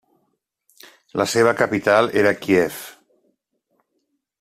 [1.21, 2.83] La seva capital era Kíev.